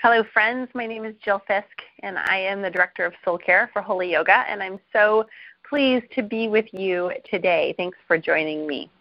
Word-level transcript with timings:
Hello, 0.00 0.22
friends. 0.32 0.68
My 0.74 0.86
name 0.86 1.04
is 1.04 1.16
Jill 1.24 1.42
Fisk, 1.48 1.82
and 2.04 2.16
I 2.16 2.36
am 2.36 2.62
the 2.62 2.70
Director 2.70 3.04
of 3.04 3.14
Soul 3.24 3.36
Care 3.36 3.68
for 3.72 3.82
Holy 3.82 4.12
Yoga, 4.12 4.44
and 4.48 4.62
I'm 4.62 4.78
so 4.92 5.26
pleased 5.68 6.04
to 6.14 6.22
be 6.22 6.46
with 6.46 6.66
you 6.72 7.10
today. 7.28 7.74
Thanks 7.76 7.98
for 8.06 8.16
joining 8.16 8.64
me. 8.64 8.92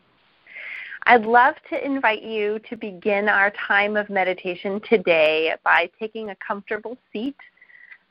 I'd 1.04 1.24
love 1.24 1.54
to 1.70 1.86
invite 1.86 2.24
you 2.24 2.58
to 2.68 2.76
begin 2.76 3.30
our 3.30 3.52
time 3.52 3.96
of 3.96 4.10
meditation 4.10 4.82
today 4.90 5.54
by 5.64 5.88
taking 6.00 6.32
a 6.32 6.36
comfortable 6.38 6.98
seat. 7.14 7.38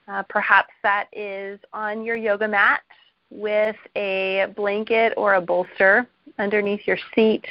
Uh, 0.07 0.22
perhaps 0.29 0.72
that 0.84 1.08
is 1.12 1.58
on 1.72 2.04
your 2.04 2.14
yoga 2.14 2.46
mat 2.46 2.82
with 3.30 3.75
a 3.96 4.46
blanket 4.54 5.12
or 5.16 5.34
a 5.34 5.40
bolster 5.40 6.07
underneath 6.39 6.86
your 6.86 6.98
seat, 7.16 7.46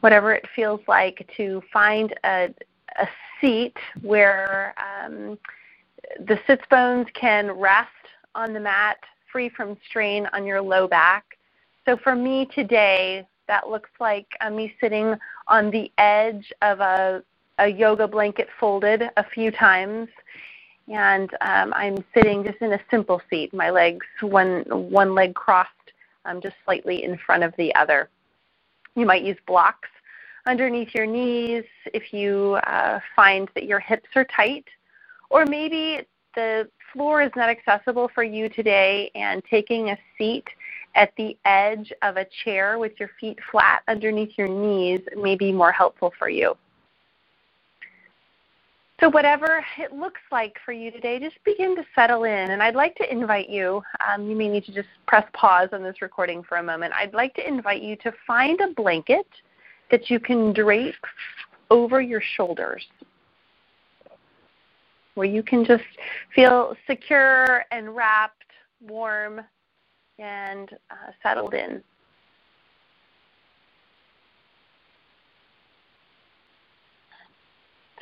whatever 0.00 0.34
it 0.34 0.46
feels 0.54 0.80
like 0.86 1.26
to 1.38 1.62
find 1.72 2.12
a, 2.24 2.50
a 2.98 3.08
seat 3.40 3.76
where 4.02 4.74
um, 4.78 5.38
the 6.26 6.38
sits 6.46 6.64
bones 6.70 7.06
can 7.14 7.50
rest 7.52 7.88
on 8.34 8.52
the 8.52 8.60
mat, 8.60 8.98
free 9.30 9.48
from 9.48 9.76
strain 9.88 10.26
on 10.32 10.44
your 10.44 10.60
low 10.60 10.86
back. 10.86 11.38
So 11.86 11.96
for 11.96 12.14
me 12.14 12.46
today, 12.54 13.26
that 13.46 13.68
looks 13.68 13.90
like 13.98 14.26
uh, 14.40 14.50
me 14.50 14.74
sitting 14.80 15.14
on 15.46 15.70
the 15.70 15.90
edge 15.98 16.52
of 16.62 16.80
a, 16.80 17.22
a 17.58 17.68
yoga 17.68 18.06
blanket 18.06 18.48
folded 18.60 19.10
a 19.16 19.24
few 19.24 19.50
times. 19.50 20.08
And 20.86 21.30
um, 21.40 21.72
I'm 21.74 22.04
sitting 22.14 22.44
just 22.44 22.58
in 22.60 22.72
a 22.72 22.80
simple 22.90 23.20
seat, 23.28 23.52
my 23.52 23.70
legs, 23.70 24.06
one, 24.20 24.62
one 24.68 25.14
leg 25.14 25.34
crossed 25.34 25.70
um, 26.24 26.40
just 26.40 26.56
slightly 26.64 27.04
in 27.04 27.18
front 27.18 27.42
of 27.42 27.54
the 27.56 27.74
other. 27.74 28.08
You 28.94 29.06
might 29.06 29.22
use 29.22 29.36
blocks 29.46 29.88
underneath 30.48 30.94
your 30.94 31.06
knees 31.06 31.64
if 31.92 32.12
you 32.12 32.58
uh, 32.66 32.98
find 33.14 33.48
that 33.54 33.64
your 33.64 33.78
hips 33.78 34.08
are 34.16 34.24
tight, 34.24 34.64
or 35.30 35.44
maybe 35.44 36.00
the 36.34 36.68
floor 36.92 37.20
is 37.20 37.30
not 37.36 37.50
accessible 37.50 38.10
for 38.14 38.24
you 38.24 38.48
today 38.48 39.10
and 39.14 39.42
taking 39.50 39.90
a 39.90 39.98
seat 40.16 40.44
at 40.94 41.12
the 41.16 41.36
edge 41.44 41.92
of 42.02 42.16
a 42.16 42.26
chair 42.44 42.78
with 42.78 42.92
your 42.98 43.10
feet 43.20 43.38
flat 43.50 43.82
underneath 43.88 44.32
your 44.38 44.48
knees 44.48 45.00
may 45.16 45.36
be 45.36 45.52
more 45.52 45.70
helpful 45.70 46.12
for 46.18 46.30
you. 46.30 46.56
So, 49.00 49.08
whatever 49.10 49.64
it 49.78 49.92
looks 49.92 50.20
like 50.32 50.56
for 50.64 50.72
you 50.72 50.90
today, 50.90 51.20
just 51.20 51.36
begin 51.44 51.76
to 51.76 51.84
settle 51.94 52.24
in. 52.24 52.50
And 52.50 52.60
I'd 52.60 52.74
like 52.74 52.96
to 52.96 53.12
invite 53.12 53.48
you, 53.48 53.80
um, 54.08 54.28
you 54.28 54.34
may 54.34 54.48
need 54.48 54.64
to 54.64 54.72
just 54.72 54.88
press 55.06 55.24
pause 55.34 55.68
on 55.72 55.84
this 55.84 56.02
recording 56.02 56.42
for 56.42 56.56
a 56.56 56.62
moment. 56.64 56.92
I'd 56.94 57.14
like 57.14 57.32
to 57.34 57.46
invite 57.46 57.80
you 57.80 57.94
to 57.96 58.12
find 58.26 58.60
a 58.60 58.72
blanket 58.74 59.26
that 59.90 60.10
you 60.10 60.20
can 60.20 60.52
drape 60.52 60.94
over 61.70 62.00
your 62.00 62.22
shoulders, 62.36 62.86
where 65.14 65.26
you 65.26 65.42
can 65.42 65.64
just 65.64 65.84
feel 66.34 66.76
secure 66.86 67.64
and 67.70 67.94
wrapped, 67.94 68.44
warm, 68.80 69.40
and 70.18 70.70
uh, 70.90 71.12
settled 71.22 71.54
in. 71.54 71.82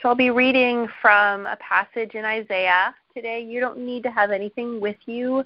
So 0.02 0.10
I'll 0.10 0.14
be 0.14 0.30
reading 0.30 0.86
from 1.00 1.46
a 1.46 1.56
passage 1.56 2.14
in 2.14 2.24
Isaiah 2.24 2.94
today. 3.14 3.42
You 3.42 3.60
don't 3.60 3.78
need 3.78 4.02
to 4.04 4.10
have 4.10 4.30
anything 4.30 4.80
with 4.80 4.96
you 5.06 5.44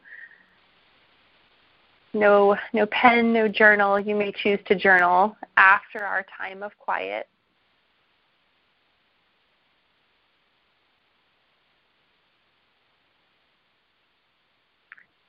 no 2.12 2.56
no 2.72 2.86
pen, 2.86 3.32
no 3.32 3.48
journal. 3.48 3.98
You 3.98 4.14
may 4.14 4.32
choose 4.32 4.58
to 4.66 4.74
journal 4.74 5.36
after 5.56 6.04
our 6.04 6.24
time 6.36 6.62
of 6.62 6.76
quiet. 6.78 7.28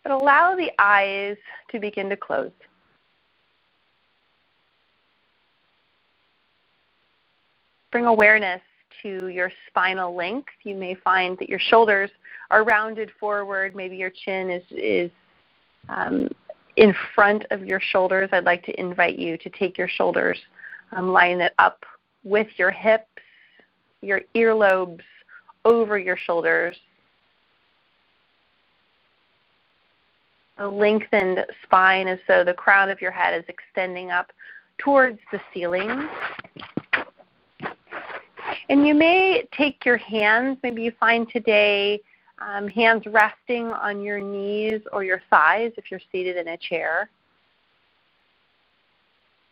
But 0.04 0.14
allow 0.14 0.56
the 0.56 0.72
eyes 0.80 1.38
to 1.72 1.80
begin 1.80 2.10
to 2.10 2.18
close. 2.18 2.52
Bring 7.92 8.06
awareness 8.06 8.62
to 9.04 9.28
your 9.28 9.52
spinal 9.68 10.16
length. 10.16 10.50
You 10.64 10.76
may 10.76 10.96
find 10.96 11.38
that 11.40 11.50
your 11.50 11.60
shoulders 11.60 12.10
are 12.50 12.64
rounded 12.64 13.12
forward. 13.20 13.76
Maybe 13.76 13.96
your 13.96 14.10
chin 14.10 14.50
is, 14.50 14.64
is 14.72 15.12
um, 15.90 16.30
in 16.76 16.96
front 17.16 17.46
of 17.52 17.66
your 17.66 17.80
shoulders, 17.80 18.30
I'd 18.32 18.46
like 18.46 18.64
to 18.66 18.80
invite 18.80 19.18
you 19.18 19.38
to 19.38 19.50
take 19.50 19.78
your 19.78 19.88
shoulders, 19.88 20.40
um, 20.92 21.12
line 21.12 21.42
it 21.42 21.54
up 21.60 21.86
with 22.24 22.48
your 22.58 22.72
hips, 22.72 23.06
your 24.02 24.22
earlobes 24.36 25.02
over 25.66 25.98
your 25.98 26.18
shoulders. 26.18 26.78
A 30.58 30.68
lengthened 30.68 31.46
spine 31.64 32.08
as 32.08 32.20
though 32.28 32.44
the 32.44 32.54
crown 32.54 32.90
of 32.90 33.02
your 33.02 33.12
head 33.12 33.38
is 33.38 33.46
extending 33.48 34.12
up 34.12 34.32
towards 34.78 35.20
the 35.32 35.40
ceiling. 35.54 36.08
And 38.70 38.88
you 38.88 38.94
may 38.94 39.48
take 39.56 39.86
your 39.86 39.98
hands, 39.98 40.58
maybe 40.64 40.84
you 40.84 40.92
find 41.00 41.28
today 41.30 42.00
um, 42.42 42.68
hands 42.68 43.04
resting 43.06 43.68
on 43.68 44.02
your 44.02 44.20
knees 44.20 44.82
or 44.92 45.04
your 45.04 45.22
thighs 45.30 45.72
if 45.78 45.92
you're 45.92 46.02
seated 46.12 46.38
in 46.38 46.50
a 46.50 46.58
chair. 46.58 47.10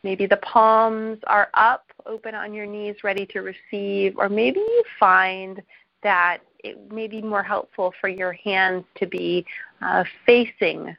Maybe 0.03 0.25
the 0.25 0.37
palms 0.37 1.19
are 1.27 1.49
up, 1.53 1.85
open 2.05 2.33
on 2.33 2.53
your 2.53 2.65
knees, 2.65 2.95
ready 3.03 3.25
to 3.27 3.41
receive, 3.41 4.17
or 4.17 4.29
maybe 4.29 4.59
you 4.59 4.83
find 4.99 5.61
that 6.03 6.39
it 6.63 6.91
may 6.91 7.07
be 7.07 7.21
more 7.21 7.43
helpful 7.43 7.93
for 7.99 8.07
your 8.07 8.33
hands 8.33 8.85
to 8.95 9.05
be 9.05 9.45
uh, 9.81 10.03
facing 10.25 10.95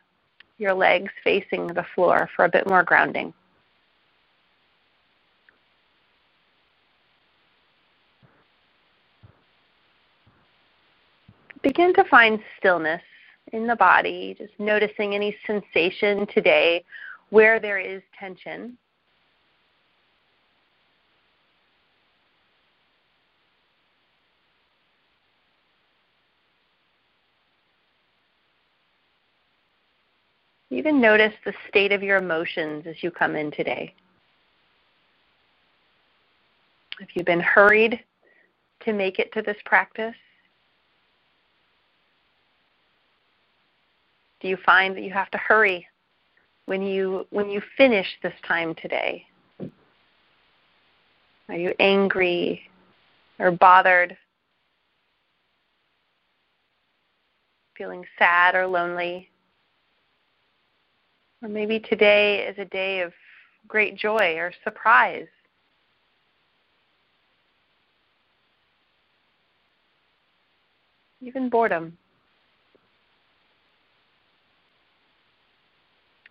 your 0.58 0.74
legs, 0.74 1.10
facing 1.24 1.66
the 1.68 1.84
floor 1.94 2.28
for 2.36 2.44
a 2.44 2.48
bit 2.48 2.68
more 2.68 2.82
grounding. 2.82 3.32
Begin 11.62 11.92
to 11.94 12.04
find 12.04 12.40
stillness 12.58 13.02
in 13.52 13.66
the 13.66 13.76
body, 13.76 14.34
just 14.38 14.52
noticing 14.58 15.14
any 15.14 15.36
sensation 15.46 16.26
today 16.32 16.84
where 17.30 17.60
there 17.60 17.78
is 17.78 18.02
tension. 18.18 18.76
Even 30.72 31.00
notice 31.00 31.32
the 31.44 31.52
state 31.68 31.90
of 31.90 32.02
your 32.02 32.18
emotions 32.18 32.86
as 32.86 33.02
you 33.02 33.10
come 33.10 33.34
in 33.34 33.50
today. 33.50 33.92
If 37.00 37.16
you've 37.16 37.26
been 37.26 37.40
hurried 37.40 37.98
to 38.84 38.92
make 38.92 39.18
it 39.18 39.32
to 39.32 39.42
this 39.42 39.56
practice, 39.64 40.14
Do 44.40 44.48
you 44.48 44.56
find 44.64 44.96
that 44.96 45.02
you 45.02 45.12
have 45.12 45.30
to 45.32 45.38
hurry 45.38 45.86
when 46.66 46.82
you 46.82 47.26
when 47.30 47.50
you 47.50 47.60
finish 47.76 48.06
this 48.22 48.34
time 48.46 48.74
today? 48.74 49.26
Are 51.48 51.56
you 51.56 51.74
angry 51.78 52.62
or 53.38 53.50
bothered? 53.50 54.16
Feeling 57.76 58.04
sad 58.18 58.54
or 58.54 58.66
lonely? 58.66 59.28
Or 61.42 61.48
maybe 61.48 61.80
today 61.80 62.46
is 62.46 62.56
a 62.58 62.66
day 62.66 63.00
of 63.00 63.12
great 63.66 63.96
joy 63.96 64.36
or 64.36 64.52
surprise. 64.64 65.26
Even 71.20 71.48
boredom. 71.48 71.96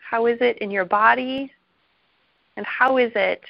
How 0.10 0.26
is 0.26 0.40
it 0.42 0.58
in 0.58 0.72
your 0.72 0.86
body? 0.86 1.52
And 2.58 2.66
how 2.66 2.98
is 2.98 3.12
it 3.14 3.44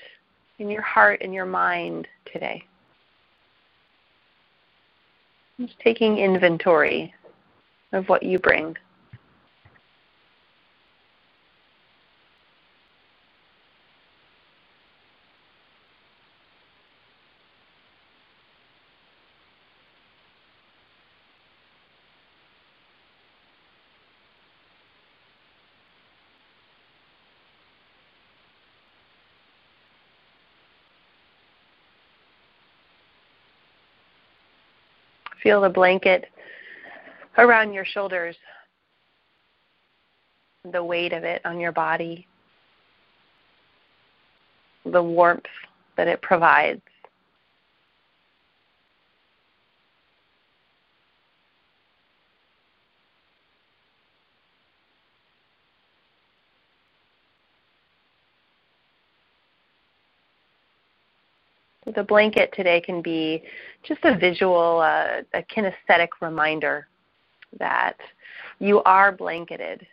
in 0.58 0.70
your 0.70 0.82
heart 0.82 1.22
and 1.24 1.34
your 1.34 1.46
mind 1.46 2.06
today? 2.26 2.62
Just 5.58 5.80
taking 5.80 6.18
inventory 6.18 7.14
of 7.94 8.10
what 8.10 8.24
you 8.24 8.40
bring. 8.40 8.76
Feel 35.42 35.62
the 35.62 35.70
blanket 35.70 36.26
around 37.38 37.74
your 37.74 37.86
shoulders, 37.86 38.36
the 40.70 40.84
weight 40.84 41.14
of 41.14 41.24
it 41.24 41.42
on 41.46 41.60
your 41.60 41.72
body, 41.72 42.28
the 44.86 45.02
warmth 45.02 45.46
that 45.96 46.08
it 46.08 46.22
provides. 46.22 46.82
The 61.96 62.04
blanket 62.04 62.54
today 62.54 62.82
can 62.82 63.02
be 63.02 63.44
just 63.84 64.04
a 64.04 64.18
visual, 64.18 64.80
uh, 64.80 65.22
a 65.34 65.44
kinesthetic 65.44 66.10
reminder 66.22 66.88
that 67.60 67.98
you 68.60 68.84
are 68.84 69.12
blanketed. 69.12 69.86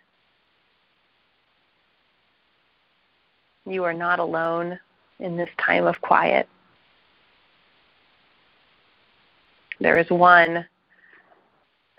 You 3.64 3.84
are 3.84 3.94
not 3.94 4.19
alone 4.19 4.78
in 5.20 5.37
this 5.37 5.48
time 5.58 5.87
of 5.87 6.00
quiet. 6.00 6.48
There 9.81 9.98
is 9.98 10.08
one 10.10 10.66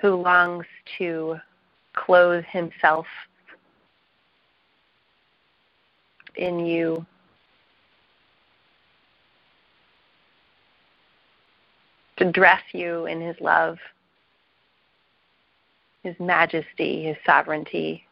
who 0.01 0.21
longs 0.21 0.65
to 0.97 1.37
clothe 1.93 2.43
himself 2.45 3.07
in 6.35 6.59
you 6.59 7.05
to 12.17 12.31
dress 12.31 12.61
you 12.73 13.05
in 13.05 13.21
His 13.21 13.35
love, 13.39 13.77
His 16.03 16.15
majesty, 16.19 17.03
His 17.03 17.17
sovereignty, 17.25 18.05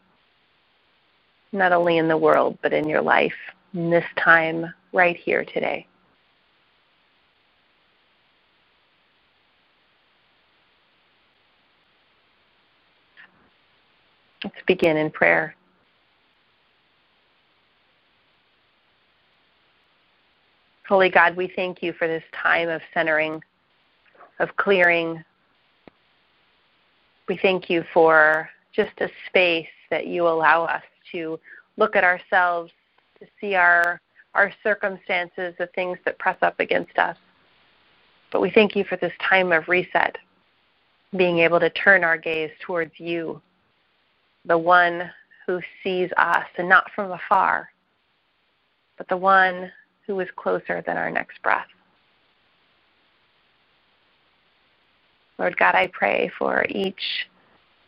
not 1.51 1.71
only 1.71 1.97
in 1.97 2.07
the 2.07 2.17
world, 2.17 2.57
but 2.61 2.73
in 2.73 2.87
your 2.87 3.01
life, 3.01 3.33
in 3.73 3.89
this 3.89 4.05
time, 4.17 4.73
right 4.93 5.17
here 5.17 5.43
today. 5.45 5.87
Let's 14.43 14.55
begin 14.67 14.97
in 14.97 15.09
prayer. 15.09 15.55
Holy 20.87 21.09
God, 21.09 21.35
we 21.35 21.51
thank 21.55 21.81
you 21.81 21.93
for 21.93 22.07
this 22.07 22.23
time 22.31 22.69
of 22.69 22.79
centering 22.93 23.41
of 24.39 24.55
clearing. 24.57 25.23
We 27.27 27.37
thank 27.37 27.69
you 27.69 27.83
for 27.93 28.49
just 28.73 28.99
a 28.99 29.09
space 29.27 29.67
that 29.89 30.07
you 30.07 30.27
allow 30.27 30.65
us 30.65 30.83
to 31.11 31.39
look 31.77 31.95
at 31.95 32.03
ourselves, 32.03 32.71
to 33.19 33.27
see 33.39 33.55
our 33.55 34.01
our 34.33 34.51
circumstances, 34.63 35.55
the 35.57 35.69
things 35.75 35.97
that 36.03 36.19
press 36.19 36.37
up 36.41 36.59
against 36.59 36.97
us. 36.97 37.15
But 38.31 38.41
we 38.41 38.51
thank 38.51 38.75
you 38.75 38.83
for 38.83 38.97
this 38.97 39.13
time 39.21 39.53
of 39.53 39.69
reset, 39.69 40.17
being 41.15 41.39
able 41.39 41.59
to 41.61 41.69
turn 41.69 42.03
our 42.03 42.17
gaze 42.17 42.51
towards 42.59 42.91
you, 42.97 43.41
the 44.43 44.57
one 44.57 45.09
who 45.47 45.61
sees 45.83 46.09
us 46.17 46.45
and 46.57 46.67
not 46.67 46.91
from 46.93 47.11
afar, 47.11 47.69
but 48.97 49.07
the 49.07 49.15
one 49.15 49.71
who 50.05 50.19
is 50.19 50.27
closer 50.35 50.83
than 50.85 50.97
our 50.97 51.09
next 51.09 51.41
breath. 51.41 51.67
Lord 55.37 55.57
God, 55.57 55.75
I 55.75 55.87
pray 55.87 56.31
for 56.37 56.65
each 56.69 57.27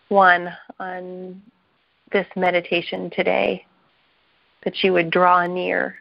one 0.10 0.50
on 0.80 1.42
this 2.12 2.28
meditation 2.36 3.10
today 3.10 3.66
that 4.64 4.84
you 4.84 4.94
would 4.94 5.10
draw 5.10 5.46
near, 5.46 5.98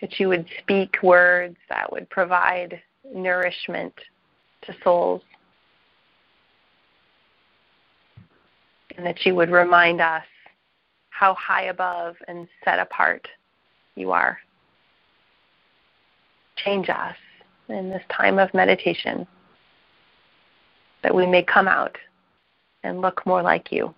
that 0.00 0.18
you 0.18 0.28
would 0.28 0.46
speak 0.60 0.96
words 1.02 1.56
that 1.68 1.90
would 1.92 2.08
provide 2.10 2.80
nourishment 3.14 3.92
to 4.62 4.74
souls, 4.82 5.22
and 8.96 9.04
that 9.04 9.26
you 9.26 9.34
would 9.34 9.50
remind 9.50 10.00
us 10.00 10.24
how 11.10 11.34
high 11.34 11.64
above 11.64 12.16
and 12.28 12.48
set 12.64 12.78
apart 12.78 13.28
you 13.94 14.10
are. 14.10 14.38
Change 16.56 16.88
us 16.88 17.16
in 17.68 17.90
this 17.90 18.02
time 18.10 18.38
of 18.38 18.52
meditation 18.54 19.26
that 21.02 21.14
we 21.14 21.26
may 21.26 21.42
come 21.42 21.68
out 21.68 21.96
and 22.82 23.00
look 23.00 23.24
more 23.26 23.42
like 23.42 23.72
you. 23.72 23.94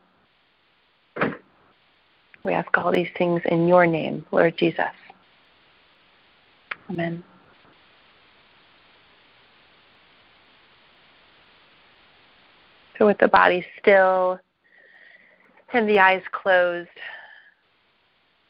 We 2.45 2.53
ask 2.53 2.77
all 2.79 2.93
these 2.93 3.09
things 3.19 3.43
in 3.47 3.67
your 3.67 3.87
name, 3.87 4.25
Lord 4.31 4.57
Jesus. 4.57 4.85
Amen. 6.91 7.25
So, 12.99 13.07
with 13.07 13.19
the 13.19 13.29
body 13.29 13.67
still 13.81 14.39
and 15.73 15.89
the 15.89 15.99
eyes 15.99 16.23
closed, 16.31 16.89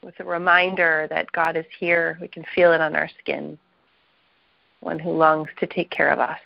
with 0.02 0.20
a 0.20 0.24
reminder 0.24 1.06
that 1.10 1.32
God 1.32 1.56
is 1.56 1.64
here, 1.80 2.18
we 2.20 2.28
can 2.28 2.44
feel 2.54 2.72
it 2.72 2.80
on 2.80 2.94
our 2.94 3.10
skin 3.18 3.58
one 4.86 5.00
who 5.00 5.10
longs 5.10 5.48
to 5.58 5.66
take 5.66 5.90
care 5.90 6.10
of 6.10 6.20
us, 6.20 6.38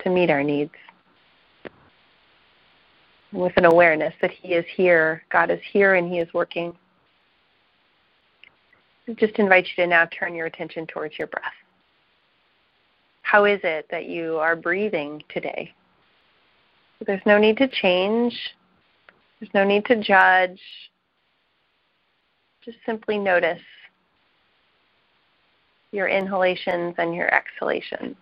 to 0.00 0.10
meet 0.10 0.30
our 0.30 0.42
needs. 0.42 0.72
With 3.32 3.52
an 3.56 3.64
awareness 3.64 4.12
that 4.20 4.32
He 4.32 4.54
is 4.54 4.66
here, 4.74 5.22
God 5.30 5.48
is 5.48 5.60
here, 5.72 5.94
and 5.94 6.12
He 6.12 6.18
is 6.18 6.28
working. 6.34 6.76
I 9.08 9.12
just 9.12 9.38
invite 9.38 9.68
you 9.68 9.84
to 9.84 9.86
now 9.86 10.06
turn 10.06 10.34
your 10.34 10.46
attention 10.46 10.86
towards 10.88 11.16
your 11.18 11.28
breath. 11.28 11.44
How 13.22 13.44
is 13.44 13.60
it 13.62 13.86
that 13.90 14.06
you 14.06 14.38
are 14.38 14.56
breathing 14.56 15.22
today? 15.28 15.72
There's 17.06 17.22
no 17.24 17.38
need 17.38 17.56
to 17.58 17.68
change. 17.68 18.36
There's 19.38 19.54
no 19.54 19.64
need 19.64 19.84
to 19.86 20.02
judge. 20.02 20.60
Just 22.64 22.78
simply 22.84 23.18
notice 23.18 23.62
your 25.92 26.08
inhalations 26.08 26.94
and 26.98 27.14
your 27.14 27.32
exhalations. 27.32 28.16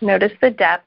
Notice 0.00 0.32
the 0.40 0.50
depth. 0.50 0.84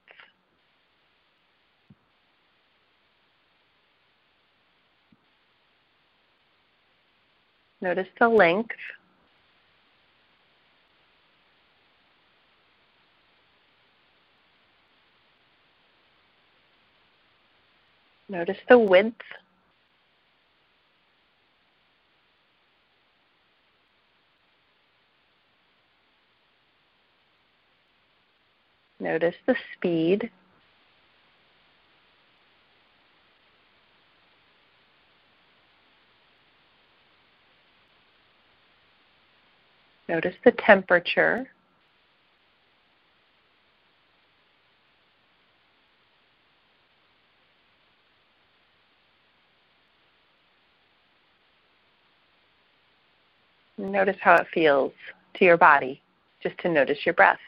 Notice 7.81 8.07
the 8.19 8.29
length. 8.29 8.75
Notice 18.29 18.57
the 18.69 18.77
width. 18.77 19.15
Notice 28.99 29.35
the 29.47 29.55
speed. 29.75 30.29
Notice 40.07 40.35
the 40.43 40.51
temperature. 40.51 41.47
Notice 53.89 54.17
how 54.21 54.35
it 54.35 54.47
feels 54.53 54.91
to 55.35 55.45
your 55.45 55.57
body, 55.57 56.01
just 56.43 56.57
to 56.59 56.69
notice 56.69 56.99
your 57.05 57.15
breath. 57.15 57.39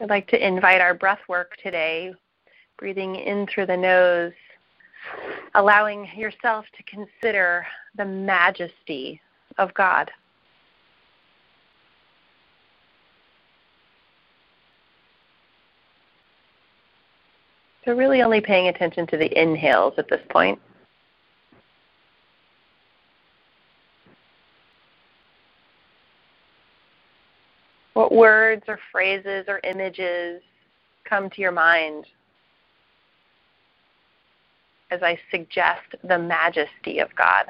I'd 0.00 0.10
like 0.10 0.26
to 0.28 0.46
invite 0.46 0.80
our 0.80 0.94
breath 0.94 1.20
work 1.28 1.56
today, 1.62 2.12
breathing 2.76 3.14
in 3.14 3.46
through 3.46 3.66
the 3.66 3.76
nose, 3.76 4.32
allowing 5.54 6.08
yourself 6.16 6.66
to 6.76 6.82
consider 6.82 7.64
the 7.96 8.04
majesty 8.04 9.20
of 9.58 9.72
God. 9.74 10.10
So, 17.84 17.92
really 17.92 18.22
only 18.22 18.40
paying 18.40 18.68
attention 18.68 19.06
to 19.08 19.18
the 19.18 19.40
inhales 19.40 19.94
at 19.98 20.08
this 20.08 20.22
point. 20.30 20.58
What 27.92 28.10
words 28.10 28.64
or 28.68 28.78
phrases 28.90 29.44
or 29.48 29.60
images 29.64 30.42
come 31.08 31.28
to 31.30 31.40
your 31.40 31.52
mind 31.52 32.06
as 34.90 35.02
I 35.02 35.18
suggest 35.30 35.94
the 36.02 36.18
majesty 36.18 36.98
of 37.00 37.14
God? 37.14 37.46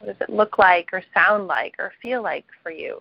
What 0.00 0.18
does 0.18 0.28
it 0.28 0.34
look 0.34 0.58
like 0.58 0.90
or 0.92 1.02
sound 1.14 1.46
like 1.46 1.76
or 1.78 1.92
feel 2.02 2.22
like 2.22 2.44
for 2.62 2.70
you? 2.70 3.00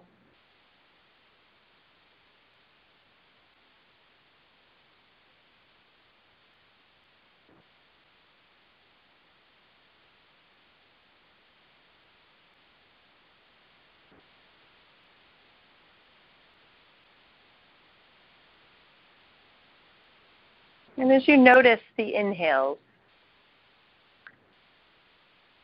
And 21.05 21.13
as 21.13 21.27
you 21.27 21.37
notice 21.37 21.81
the 21.97 22.15
inhales, 22.15 22.79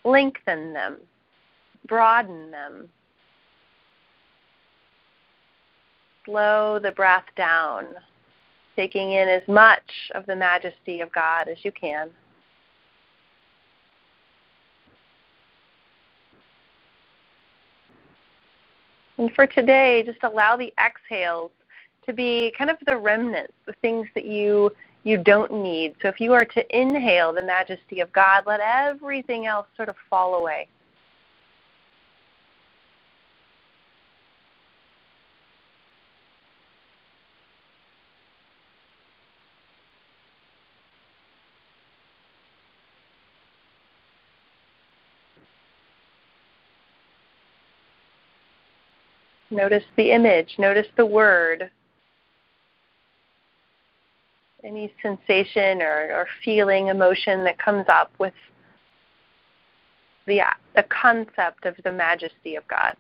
lengthen 0.06 0.72
them, 0.72 0.98
broaden 1.88 2.52
them. 2.52 2.88
Slow 6.26 6.78
the 6.78 6.92
breath 6.92 7.26
down, 7.36 7.88
taking 8.76 9.14
in 9.14 9.28
as 9.28 9.42
much 9.48 10.12
of 10.14 10.28
the 10.28 10.36
majesty 10.36 11.02
of 11.02 11.12
God 11.12 11.48
as 11.48 11.58
you 11.66 11.72
can. 11.72 12.12
And 19.18 19.34
for 19.34 19.48
today, 19.48 20.04
just 20.06 20.20
allow 20.22 20.56
the 20.56 20.72
exhales 20.80 21.50
to 22.06 22.14
be 22.14 22.54
kind 22.56 22.70
of 22.70 22.78
the 22.86 22.96
remnants, 22.96 23.54
the 23.66 23.74
things 23.82 24.08
that 24.14 24.26
you 24.26 24.72
you 25.04 25.18
don't 25.18 25.52
need. 25.52 25.96
So 26.02 26.08
if 26.08 26.20
you 26.20 26.34
are 26.34 26.46
to 26.46 26.80
inhale 26.80 27.34
the 27.34 27.42
majesty 27.42 28.02
of 28.02 28.12
God, 28.14 28.44
let 28.46 28.60
everything 28.60 29.46
else 29.48 29.68
sort 29.76 29.90
of 29.90 29.96
fall 30.10 30.36
away. 30.36 30.68
Notice 49.50 49.84
the 49.98 50.12
image, 50.12 50.56
notice 50.58 50.88
the 50.96 51.06
word, 51.06 51.70
any 54.64 54.94
sensation 55.02 55.82
or, 55.82 56.12
or 56.12 56.28
feeling, 56.44 56.88
emotion 56.88 57.44
that 57.44 57.58
comes 57.58 57.86
up 57.90 58.12
with 58.20 58.34
the, 60.28 60.42
the 60.76 60.84
concept 60.84 61.66
of 61.66 61.76
the 61.84 61.92
majesty 61.92 62.56
of 62.56 62.68
God. 62.68 62.96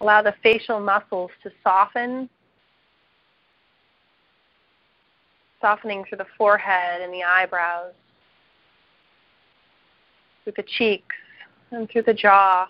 Allow 0.00 0.22
the 0.22 0.34
facial 0.42 0.80
muscles 0.80 1.30
to 1.42 1.50
soften, 1.62 2.28
softening 5.62 6.04
through 6.06 6.18
the 6.18 6.26
forehead 6.36 7.00
and 7.00 7.12
the 7.14 7.22
eyebrows, 7.22 7.92
through 10.42 10.52
the 10.56 10.64
cheeks 10.76 11.14
and 11.74 11.90
through 11.90 12.02
the 12.02 12.14
jaw. 12.14 12.68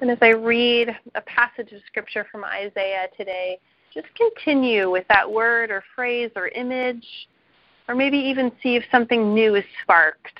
And 0.00 0.10
as 0.10 0.18
I 0.20 0.30
read 0.30 0.94
a 1.14 1.22
passage 1.22 1.72
of 1.72 1.80
scripture 1.86 2.26
from 2.30 2.44
Isaiah 2.44 3.06
today, 3.16 3.58
just 3.94 4.06
continue 4.16 4.90
with 4.90 5.06
that 5.08 5.30
word 5.30 5.70
or 5.70 5.82
phrase 5.94 6.30
or 6.36 6.48
image 6.48 7.06
or 7.88 7.94
maybe 7.94 8.18
even 8.18 8.50
see 8.62 8.76
if 8.76 8.84
something 8.90 9.34
new 9.34 9.54
is 9.54 9.64
sparked 9.82 10.38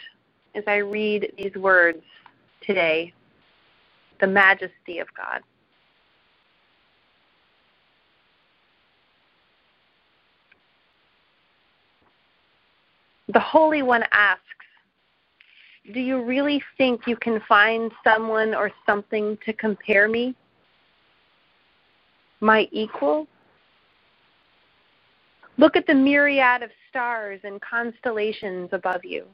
as 0.54 0.64
I 0.66 0.76
read 0.76 1.32
these 1.36 1.54
words 1.56 2.02
today 2.60 3.12
the 4.20 4.26
majesty 4.26 4.98
of 5.00 5.08
God. 5.14 5.42
The 13.28 13.40
Holy 13.40 13.82
One 13.82 14.04
asks, 14.12 14.42
Do 15.92 16.00
you 16.00 16.22
really 16.22 16.62
think 16.78 17.06
you 17.06 17.16
can 17.16 17.40
find 17.48 17.90
someone 18.04 18.54
or 18.54 18.70
something 18.86 19.36
to 19.44 19.52
compare 19.52 20.08
me? 20.08 20.34
My 22.40 22.68
equal? 22.70 23.26
Look 25.56 25.76
at 25.76 25.86
the 25.86 25.94
myriad 25.94 26.62
of 26.62 26.70
stars 26.90 27.40
and 27.44 27.60
constellations 27.60 28.70
above 28.72 29.04
you. 29.04 29.24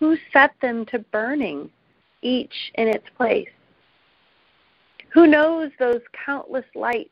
Who 0.00 0.16
set 0.32 0.54
them 0.60 0.86
to 0.86 0.98
burning, 0.98 1.70
each 2.22 2.54
in 2.74 2.88
its 2.88 3.06
place? 3.16 3.48
Who 5.12 5.26
knows 5.26 5.70
those 5.78 6.00
countless 6.24 6.64
lights, 6.74 7.10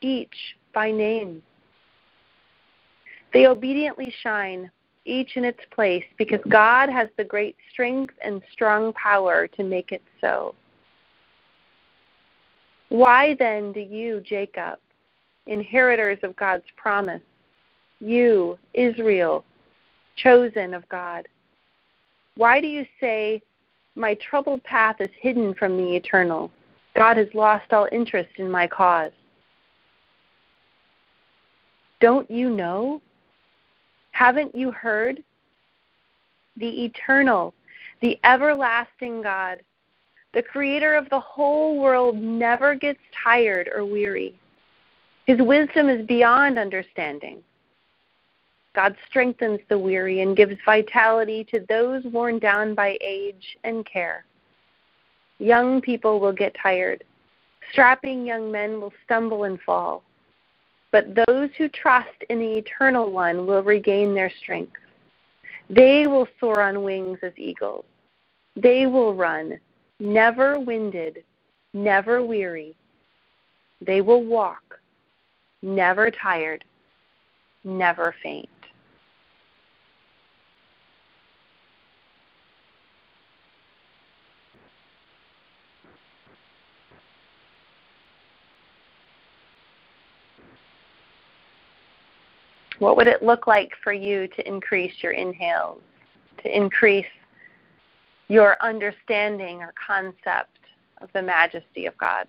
each 0.00 0.56
by 0.72 0.90
name? 0.90 1.42
They 3.32 3.46
obediently 3.46 4.14
shine, 4.22 4.70
each 5.04 5.36
in 5.36 5.44
its 5.44 5.60
place, 5.70 6.04
because 6.18 6.40
God 6.48 6.88
has 6.88 7.08
the 7.16 7.24
great 7.24 7.56
strength 7.72 8.14
and 8.22 8.42
strong 8.52 8.92
power 8.92 9.46
to 9.48 9.64
make 9.64 9.90
it 9.90 10.02
so. 10.20 10.54
Why 12.88 13.34
then 13.38 13.72
do 13.72 13.80
you, 13.80 14.20
Jacob, 14.20 14.78
inheritors 15.46 16.18
of 16.22 16.36
God's 16.36 16.64
promise. 16.76 17.22
You, 18.00 18.58
Israel, 18.74 19.44
chosen 20.16 20.74
of 20.74 20.88
God. 20.88 21.26
Why 22.36 22.60
do 22.60 22.66
you 22.66 22.86
say, 23.00 23.42
My 23.94 24.14
troubled 24.14 24.62
path 24.64 24.96
is 25.00 25.08
hidden 25.18 25.54
from 25.54 25.76
the 25.76 25.96
eternal? 25.96 26.50
God 26.94 27.16
has 27.16 27.28
lost 27.34 27.72
all 27.72 27.88
interest 27.92 28.30
in 28.36 28.50
my 28.50 28.66
cause. 28.66 29.12
Don't 32.00 32.30
you 32.30 32.50
know? 32.50 33.00
Haven't 34.12 34.54
you 34.54 34.70
heard? 34.70 35.22
The 36.56 36.84
eternal, 36.84 37.52
the 38.00 38.18
everlasting 38.24 39.22
God, 39.22 39.60
the 40.32 40.42
creator 40.42 40.94
of 40.94 41.08
the 41.10 41.20
whole 41.20 41.78
world, 41.78 42.16
never 42.16 42.74
gets 42.74 43.00
tired 43.24 43.70
or 43.74 43.84
weary. 43.84 44.34
His 45.26 45.40
wisdom 45.40 45.88
is 45.88 46.06
beyond 46.06 46.56
understanding. 46.56 47.42
God 48.76 48.96
strengthens 49.08 49.58
the 49.68 49.78
weary 49.78 50.20
and 50.20 50.36
gives 50.36 50.56
vitality 50.64 51.44
to 51.50 51.64
those 51.68 52.04
worn 52.04 52.38
down 52.38 52.76
by 52.76 52.96
age 53.00 53.56
and 53.64 53.84
care. 53.84 54.24
Young 55.38 55.80
people 55.80 56.20
will 56.20 56.32
get 56.32 56.54
tired. 56.62 57.02
Strapping 57.72 58.24
young 58.24 58.52
men 58.52 58.80
will 58.80 58.92
stumble 59.04 59.44
and 59.44 59.60
fall. 59.62 60.04
But 60.92 61.16
those 61.26 61.50
who 61.58 61.68
trust 61.68 62.22
in 62.30 62.38
the 62.38 62.58
Eternal 62.58 63.10
One 63.10 63.46
will 63.46 63.64
regain 63.64 64.14
their 64.14 64.30
strength. 64.42 64.76
They 65.68 66.06
will 66.06 66.28
soar 66.38 66.60
on 66.62 66.84
wings 66.84 67.18
as 67.22 67.32
eagles. 67.36 67.84
They 68.54 68.86
will 68.86 69.12
run, 69.12 69.58
never 69.98 70.60
winded, 70.60 71.24
never 71.74 72.24
weary. 72.24 72.76
They 73.80 74.00
will 74.00 74.22
walk 74.22 74.78
never 75.62 76.10
tired, 76.10 76.64
never 77.64 78.14
faint. 78.22 78.48
What 92.78 92.96
would 92.98 93.06
it 93.06 93.22
look 93.22 93.46
like 93.46 93.72
for 93.82 93.92
you 93.92 94.28
to 94.28 94.46
increase 94.46 95.02
your 95.02 95.12
inhales, 95.12 95.80
to 96.42 96.54
increase 96.54 97.06
your 98.28 98.56
understanding 98.60 99.62
or 99.62 99.72
concept 99.74 100.58
of 101.00 101.10
the 101.14 101.22
majesty 101.22 101.86
of 101.86 101.96
God? 101.96 102.28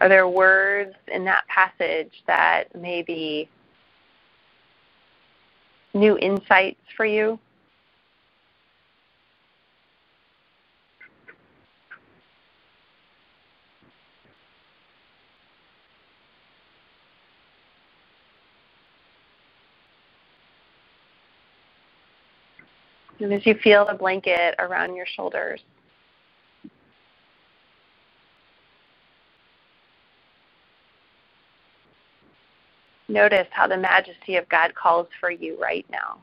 Are 0.00 0.08
there 0.08 0.28
words 0.28 0.94
in 1.08 1.24
that 1.24 1.46
passage 1.48 2.22
that 2.26 2.74
may 2.74 3.02
be 3.02 3.48
new 5.92 6.16
insights 6.18 6.80
for 6.96 7.04
you? 7.04 7.38
And 23.20 23.32
as 23.32 23.44
you 23.44 23.54
feel 23.56 23.84
the 23.84 23.94
blanket 23.94 24.54
around 24.60 24.94
your 24.94 25.06
shoulders, 25.06 25.60
notice 33.08 33.46
how 33.50 33.66
the 33.66 33.76
majesty 33.76 34.36
of 34.36 34.48
God 34.48 34.74
calls 34.74 35.08
for 35.20 35.30
you 35.30 35.60
right 35.60 35.86
now. 35.90 36.18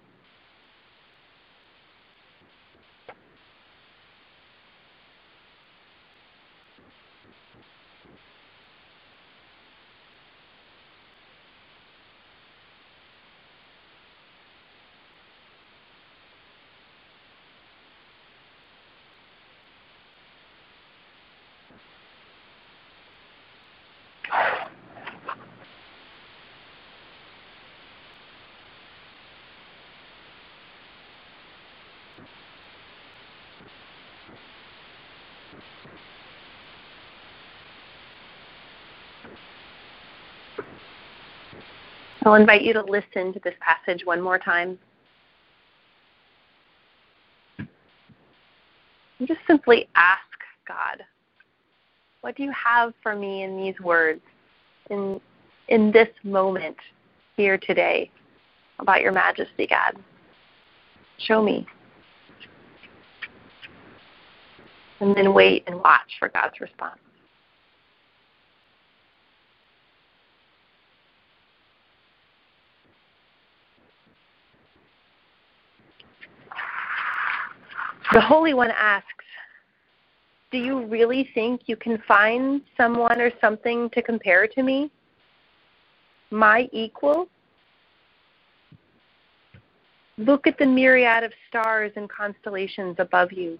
I'll 42.25 42.33
invite 42.33 42.63
you 42.63 42.73
to 42.73 42.81
listen 42.81 43.31
to 43.33 43.39
this 43.43 43.53
passage 43.59 44.03
one 44.03 44.19
more 44.19 44.39
time. 44.39 44.79
And 49.19 49.27
just 49.27 49.41
simply 49.45 49.87
ask 49.95 50.19
God, 50.67 51.03
what 52.21 52.35
do 52.35 52.41
you 52.41 52.51
have 52.51 52.93
for 53.03 53.15
me 53.15 53.43
in 53.43 53.57
these 53.57 53.79
words, 53.79 54.21
in, 54.89 55.21
in 55.67 55.91
this 55.91 56.09
moment 56.23 56.77
here 57.37 57.59
today 57.59 58.09
about 58.79 59.01
your 59.01 59.11
majesty, 59.11 59.67
God? 59.67 59.93
Show 61.19 61.43
me. 61.43 61.67
And 64.99 65.15
then 65.15 65.33
wait 65.33 65.63
and 65.67 65.75
watch 65.75 66.17
for 66.19 66.29
God's 66.29 66.59
response. 66.61 66.99
The 78.13 78.21
Holy 78.21 78.53
One 78.53 78.71
asks, 78.71 79.09
Do 80.51 80.57
you 80.57 80.85
really 80.85 81.29
think 81.33 81.63
you 81.65 81.75
can 81.75 82.01
find 82.07 82.61
someone 82.77 83.19
or 83.19 83.31
something 83.41 83.89
to 83.89 84.01
compare 84.01 84.47
to 84.47 84.63
me? 84.63 84.89
My 86.31 86.69
equal? 86.71 87.27
Look 90.17 90.47
at 90.47 90.57
the 90.57 90.65
myriad 90.65 91.25
of 91.25 91.33
stars 91.49 91.91
and 91.97 92.09
constellations 92.09 92.95
above 92.99 93.33
you. 93.33 93.59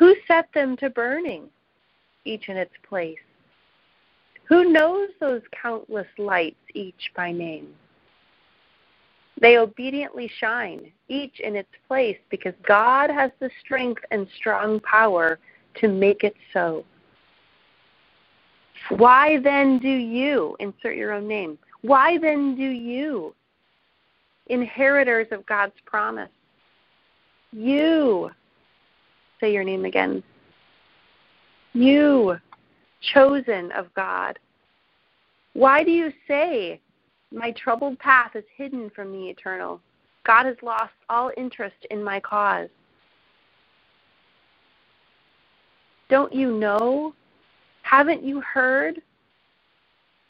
Who 0.00 0.16
set 0.26 0.48
them 0.54 0.78
to 0.78 0.88
burning, 0.88 1.50
each 2.24 2.48
in 2.48 2.56
its 2.56 2.72
place? 2.88 3.18
Who 4.44 4.72
knows 4.72 5.10
those 5.20 5.42
countless 5.52 6.06
lights, 6.16 6.56
each 6.72 7.12
by 7.14 7.32
name? 7.32 7.74
They 9.38 9.58
obediently 9.58 10.30
shine, 10.38 10.90
each 11.08 11.40
in 11.40 11.54
its 11.54 11.68
place, 11.86 12.16
because 12.30 12.54
God 12.66 13.10
has 13.10 13.30
the 13.40 13.50
strength 13.60 14.02
and 14.10 14.26
strong 14.36 14.80
power 14.80 15.38
to 15.82 15.88
make 15.88 16.24
it 16.24 16.34
so. 16.54 16.82
Why 18.88 19.38
then 19.40 19.78
do 19.80 19.90
you, 19.90 20.56
insert 20.60 20.96
your 20.96 21.12
own 21.12 21.28
name, 21.28 21.58
why 21.82 22.16
then 22.16 22.56
do 22.56 22.64
you, 22.64 23.34
inheritors 24.46 25.26
of 25.30 25.44
God's 25.44 25.76
promise, 25.84 26.30
you, 27.52 28.30
say 29.40 29.52
your 29.52 29.64
name 29.64 29.84
again, 29.84 30.22
you, 31.72 32.36
chosen 33.00 33.72
of 33.72 33.92
God, 33.94 34.38
why 35.54 35.82
do 35.82 35.90
you 35.90 36.12
say, 36.28 36.80
my 37.32 37.52
troubled 37.52 37.98
path 37.98 38.34
is 38.34 38.44
hidden 38.56 38.90
from 38.90 39.12
the 39.12 39.28
eternal. 39.28 39.80
God 40.24 40.46
has 40.46 40.56
lost 40.62 40.92
all 41.08 41.30
interest 41.36 41.76
in 41.90 42.02
my 42.02 42.20
cause. 42.20 42.68
Don't 46.08 46.32
you 46.32 46.58
know? 46.58 47.14
Haven't 47.82 48.24
you 48.24 48.40
heard? 48.40 49.00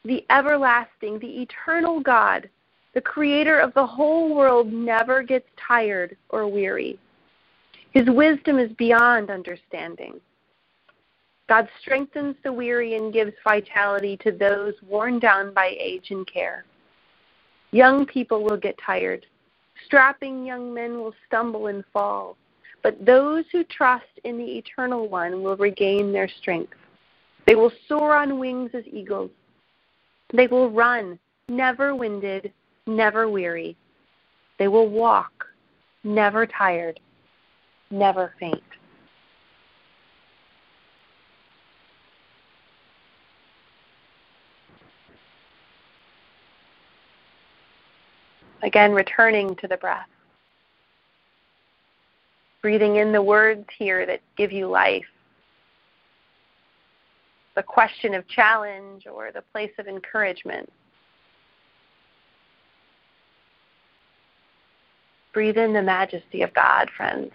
The 0.04 0.24
everlasting, 0.30 1.18
the 1.18 1.42
eternal 1.42 2.00
God, 2.00 2.48
the 2.94 3.00
creator 3.00 3.58
of 3.58 3.74
the 3.74 3.86
whole 3.86 4.34
world, 4.34 4.72
never 4.72 5.22
gets 5.22 5.46
tired 5.56 6.16
or 6.28 6.48
weary. 6.48 6.98
His 7.92 8.06
wisdom 8.08 8.58
is 8.58 8.70
beyond 8.72 9.30
understanding. 9.30 10.20
God 11.48 11.68
strengthens 11.80 12.36
the 12.44 12.52
weary 12.52 12.94
and 12.94 13.12
gives 13.12 13.32
vitality 13.42 14.16
to 14.18 14.30
those 14.30 14.74
worn 14.86 15.18
down 15.18 15.52
by 15.52 15.76
age 15.78 16.10
and 16.10 16.26
care. 16.26 16.64
Young 17.72 18.06
people 18.06 18.44
will 18.44 18.56
get 18.56 18.78
tired. 18.84 19.26
Strapping 19.86 20.46
young 20.46 20.72
men 20.72 20.98
will 20.98 21.14
stumble 21.26 21.66
and 21.66 21.84
fall. 21.92 22.36
But 22.82 23.04
those 23.04 23.44
who 23.50 23.64
trust 23.64 24.06
in 24.24 24.38
the 24.38 24.58
Eternal 24.58 25.08
One 25.08 25.42
will 25.42 25.56
regain 25.56 26.12
their 26.12 26.28
strength. 26.28 26.74
They 27.46 27.54
will 27.56 27.72
soar 27.88 28.14
on 28.14 28.38
wings 28.38 28.70
as 28.74 28.84
eagles. 28.86 29.30
They 30.32 30.46
will 30.46 30.70
run, 30.70 31.18
never 31.48 31.94
winded, 31.96 32.52
never 32.86 33.28
weary. 33.28 33.76
They 34.58 34.68
will 34.68 34.88
walk, 34.88 35.46
never 36.04 36.46
tired, 36.46 37.00
never 37.90 38.32
faint. 38.38 38.62
Again, 48.62 48.92
returning 48.92 49.56
to 49.56 49.68
the 49.68 49.76
breath. 49.76 50.06
Breathing 52.62 52.96
in 52.96 53.10
the 53.10 53.22
words 53.22 53.66
here 53.78 54.04
that 54.04 54.20
give 54.36 54.52
you 54.52 54.68
life. 54.68 55.06
The 57.56 57.62
question 57.62 58.14
of 58.14 58.28
challenge 58.28 59.06
or 59.06 59.32
the 59.32 59.42
place 59.52 59.72
of 59.78 59.88
encouragement. 59.88 60.70
Breathe 65.32 65.56
in 65.56 65.72
the 65.72 65.82
majesty 65.82 66.42
of 66.42 66.52
God, 66.52 66.90
friends. 66.96 67.32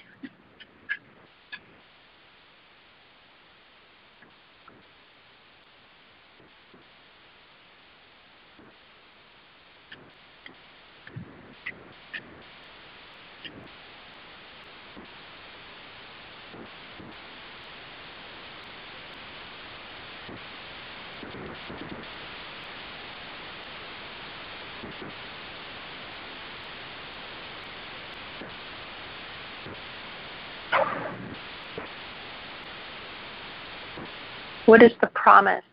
What 34.66 34.82
is 34.82 34.94
the 35.00 35.08
promise 35.08 35.64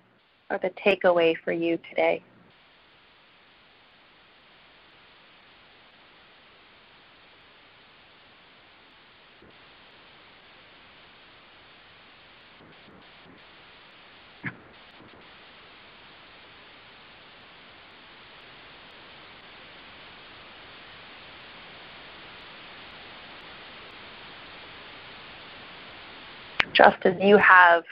or 0.51 0.59
the 0.59 0.71
takeaway 0.71 1.35
for 1.45 1.53
you 1.53 1.79
today? 1.89 2.23
just 26.75 27.05
as 27.05 27.15
you 27.21 27.37
have 27.37 27.85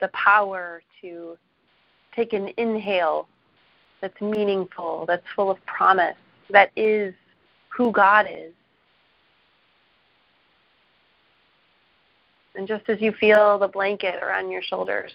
the 0.00 0.08
power 0.08 0.82
to 1.00 1.36
take 2.14 2.32
an 2.32 2.50
inhale 2.56 3.28
that's 4.00 4.20
meaningful, 4.20 5.04
that's 5.06 5.26
full 5.34 5.50
of 5.50 5.64
promise, 5.66 6.16
that 6.50 6.70
is 6.76 7.14
who 7.68 7.90
God 7.92 8.26
is. 8.30 8.52
And 12.54 12.66
just 12.66 12.88
as 12.88 13.00
you 13.00 13.12
feel 13.12 13.58
the 13.58 13.68
blanket 13.68 14.22
around 14.22 14.50
your 14.50 14.62
shoulders, 14.62 15.12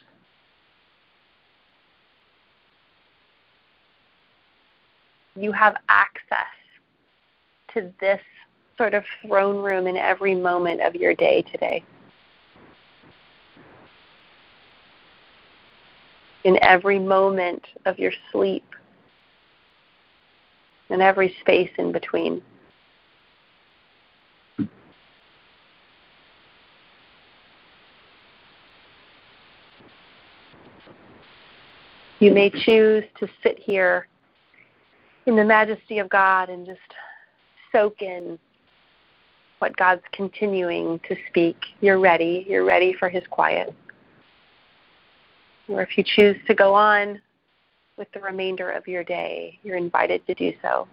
you 5.36 5.52
have 5.52 5.76
access 5.90 6.46
to 7.74 7.92
this 8.00 8.22
sort 8.78 8.94
of 8.94 9.04
throne 9.22 9.64
room 9.64 9.88
in 9.88 9.98
every 9.98 10.36
moment 10.36 10.82
of 10.82 10.96
your 10.96 11.14
day 11.14 11.42
today. 11.42 11.84
In 16.44 16.58
every 16.64 17.00
moment 17.00 17.64
of 17.86 18.00
your 18.00 18.12
sleep 18.32 18.64
and 20.90 21.02
every 21.02 21.36
space 21.42 21.70
in 21.78 21.92
between. 21.92 22.42
You 32.20 32.32
may 32.32 32.52
choose 32.52 33.04
to 33.20 33.28
sit 33.42 33.58
here 33.58 34.08
in 35.26 35.36
the 35.36 35.44
majesty 35.44 35.98
of 36.00 36.08
God 36.10 36.50
and 36.50 36.66
just 36.66 36.80
soak 37.72 38.02
in 38.02 38.38
what 39.58 39.76
God's 39.78 40.04
continuing 40.12 41.00
to 41.08 41.16
speak. 41.30 41.58
You're 41.80 42.00
ready. 42.00 42.46
You're 42.48 42.66
ready 42.66 42.94
for 42.94 43.10
His 43.10 43.24
quiet 43.30 43.74
or 45.72 45.82
if 45.82 45.98
you 45.98 46.04
choose 46.04 46.36
to 46.48 46.54
go 46.54 46.74
on 46.74 47.22
with 47.98 48.12
the 48.14 48.20
remainder 48.20 48.70
of 48.72 48.88
your 48.88 49.04
day, 49.04 49.58
you're 49.64 49.78
invited 49.78 50.26
to 50.28 50.34
do 50.34 50.54
so. 50.62 50.88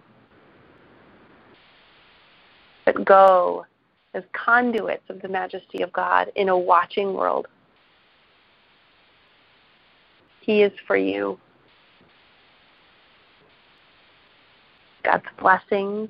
But 2.85 3.03
go 3.05 3.65
as 4.13 4.23
conduits 4.33 5.03
of 5.09 5.21
the 5.21 5.27
majesty 5.27 5.81
of 5.81 5.91
God 5.93 6.31
in 6.35 6.49
a 6.49 6.57
watching 6.57 7.13
world. 7.13 7.47
He 10.41 10.63
is 10.63 10.71
for 10.87 10.97
you. 10.97 11.39
God's 15.03 15.25
blessings, 15.39 16.09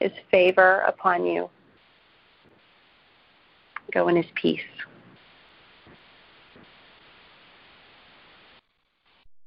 His 0.00 0.12
favor 0.30 0.80
upon 0.80 1.24
you. 1.24 1.48
Go 3.92 4.08
in 4.08 4.16
His 4.16 4.26
peace. 4.34 4.60